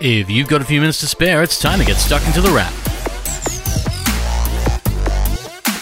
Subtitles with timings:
[0.00, 2.50] If you've got a few minutes to spare, it's time to get stuck into the
[2.50, 2.72] wrap.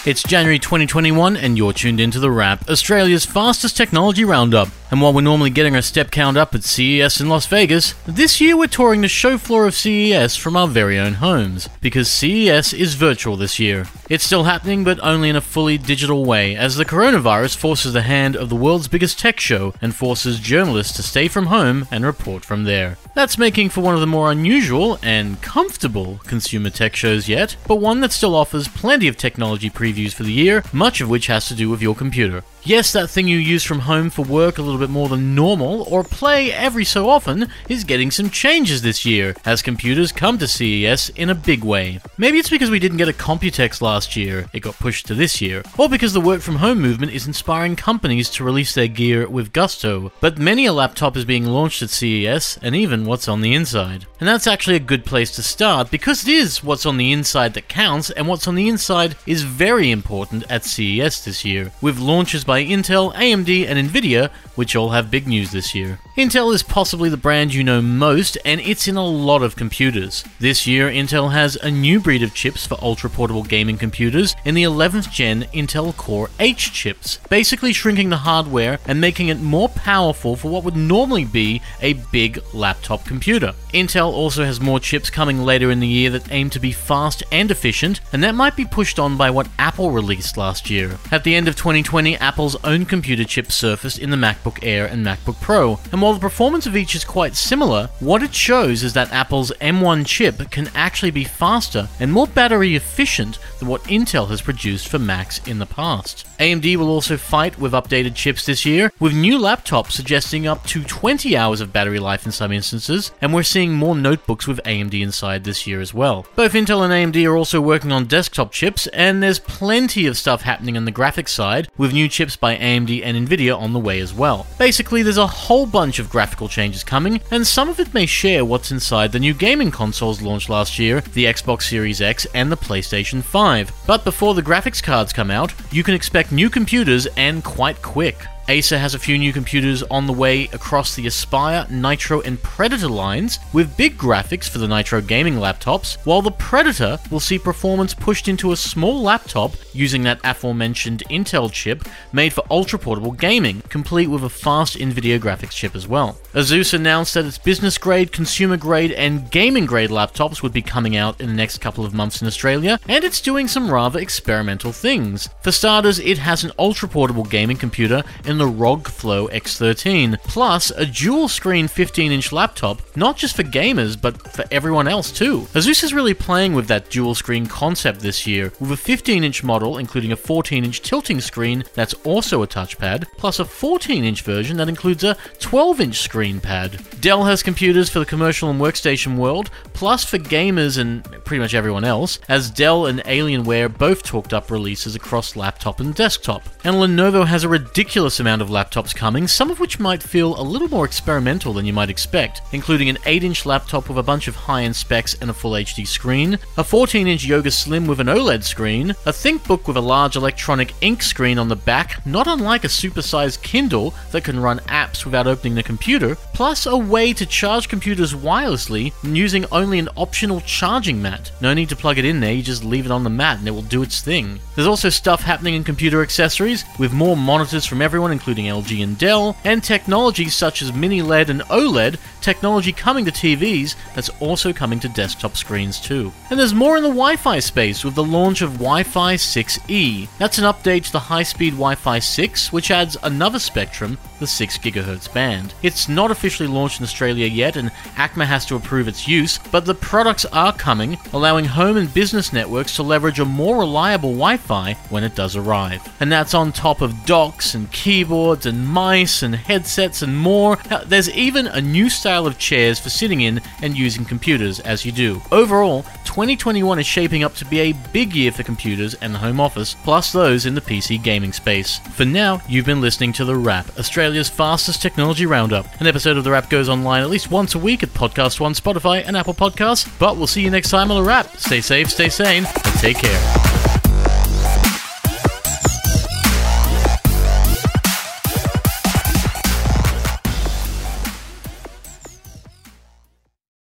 [0.07, 4.69] It's January 2021, and you're tuned into The Wrap, Australia's fastest technology roundup.
[4.89, 8.39] And while we're normally getting our step count up at CES in Las Vegas, this
[8.39, 12.71] year we're touring the show floor of CES from our very own homes, because CES
[12.71, 13.85] is virtual this year.
[14.09, 18.03] It's still happening, but only in a fully digital way, as the coronavirus forces the
[18.03, 22.05] hand of the world's biggest tech show and forces journalists to stay from home and
[22.05, 22.97] report from there.
[23.13, 27.81] That's making for one of the more unusual and comfortable consumer tech shows yet, but
[27.81, 31.49] one that still offers plenty of technology previews for the year, much of which has
[31.49, 32.43] to do with your computer.
[32.63, 35.83] Yes, that thing you use from home for work a little bit more than normal,
[35.83, 40.47] or play every so often, is getting some changes this year, as computers come to
[40.47, 41.99] CES in a big way.
[42.17, 45.41] Maybe it's because we didn't get a Computex last year, it got pushed to this
[45.41, 49.27] year, or because the work from home movement is inspiring companies to release their gear
[49.27, 50.11] with gusto.
[50.19, 54.05] But many a laptop is being launched at CES, and even what's on the inside.
[54.19, 57.53] And that's actually a good place to start, because it is what's on the inside
[57.53, 61.99] that counts, and what's on the inside is very important at CES this year, with
[61.99, 65.99] launches by Intel, AMD, and Nvidia, which all have big news this year.
[66.17, 70.23] Intel is possibly the brand you know most, and it's in a lot of computers.
[70.39, 74.55] This year, Intel has a new breed of chips for ultra portable gaming computers in
[74.55, 79.69] the 11th gen Intel Core H chips, basically shrinking the hardware and making it more
[79.69, 83.53] powerful for what would normally be a big laptop computer.
[83.73, 87.21] Intel also has more chips coming later in the year that aim to be fast
[87.31, 90.97] and efficient, and that might be pushed on by what Apple released last year.
[91.11, 95.05] At the end of 2020, Apple's own computer chip surfaced in the MacBook Air and
[95.05, 98.93] MacBook Pro, and while the performance of each is quite similar, what it shows is
[98.93, 104.29] that Apple's M1 chip can actually be faster and more battery efficient than what Intel
[104.29, 106.25] has produced for Macs in the past.
[106.39, 110.83] AMD will also fight with updated chips this year, with new laptops suggesting up to
[110.83, 114.99] 20 hours of battery life in some instances, and we're seeing more notebooks with AMD
[114.99, 116.25] inside this year as well.
[116.35, 120.41] Both Intel and AMD are also working on desktop chips, and there's plenty of stuff
[120.41, 123.99] happening on the graphics side, with new chips by AMD and Nvidia on the way
[123.99, 124.46] as well.
[124.57, 128.43] Basically, there's a whole bunch of graphical changes coming, and some of it may share
[128.43, 132.57] what's inside the new gaming consoles launched last year, the Xbox Series X and the
[132.57, 133.71] PlayStation 5.
[133.85, 138.17] But before the graphics cards come out, you can expect new computers and quite quick.
[138.49, 142.87] Acer has a few new computers on the way across the Aspire, Nitro, and Predator
[142.87, 147.93] lines, with big graphics for the Nitro gaming laptops, while the Predator will see performance
[147.93, 153.61] pushed into a small laptop using that aforementioned Intel chip made for ultra portable gaming,
[153.67, 156.17] complete with a fast NVIDIA graphics chip as well.
[156.33, 160.95] Asus announced that its business grade, consumer grade, and gaming grade laptops would be coming
[160.95, 164.71] out in the next couple of months in Australia, and it's doing some rather experimental
[164.71, 165.27] things.
[165.41, 168.03] For starters, it has an ultra portable gaming computer
[168.37, 173.99] the ROG Flow X13, plus a dual screen 15 inch laptop, not just for gamers,
[173.99, 175.41] but for everyone else too.
[175.53, 179.43] Asus is really playing with that dual screen concept this year, with a 15 inch
[179.43, 184.21] model including a 14 inch tilting screen that's also a touchpad, plus a 14 inch
[184.21, 186.79] version that includes a 12 inch screen pad.
[187.01, 191.53] Dell has computers for the commercial and workstation world, plus for gamers and pretty much
[191.53, 196.43] everyone else, as Dell and Alienware both talked up releases across laptop and desktop.
[196.63, 200.37] And Lenovo has a ridiculous amount amount of laptops coming, some of which might feel
[200.37, 204.03] a little more experimental than you might expect, including an 8 inch laptop with a
[204.03, 207.87] bunch of high end specs and a full HD screen, a 14 inch Yoga Slim
[207.87, 212.05] with an OLED screen, a ThinkBook with a large electronic ink screen on the back,
[212.05, 216.75] not unlike a supersized Kindle that can run apps without opening the computer, plus a
[216.75, 221.31] way to charge computers wirelessly using only an optional charging mat.
[221.39, 223.47] No need to plug it in there, you just leave it on the mat and
[223.47, 224.37] it will do its thing.
[224.55, 228.97] There's also stuff happening in computer accessories, with more monitors from everyone including LG and
[228.97, 234.51] Dell, and technologies such as mini LED and OLED, technology coming to TVs that's also
[234.51, 236.11] coming to desktop screens too.
[236.31, 240.07] And there's more in the Wi Fi space with the launch of Wi Fi 6E.
[240.17, 244.25] That's an update to the high speed Wi Fi 6, which adds another spectrum, the
[244.25, 245.53] 6 GHz band.
[245.61, 249.65] It's not officially launched in Australia yet, and ACMA has to approve its use, but
[249.65, 254.37] the products are coming, allowing home and business networks to leverage a more reliable Wi
[254.37, 255.87] Fi when it does arrive.
[255.99, 260.57] And that's on top of docks and keyboards keyboards and mice and headsets and more.
[260.85, 264.93] There's even a new style of chairs for sitting in and using computers as you
[264.93, 265.21] do.
[265.29, 269.41] Overall, 2021 is shaping up to be a big year for computers and the home
[269.41, 271.79] office, plus those in the PC gaming space.
[271.79, 275.67] For now, you've been listening to The Wrap, Australia's fastest technology roundup.
[275.81, 278.53] An episode of The Wrap goes online at least once a week at Podcast One,
[278.53, 279.87] Spotify, and Apple Podcasts.
[279.99, 281.35] But we'll see you next time on The Wrap.
[281.35, 283.56] Stay safe, stay sane, and take care.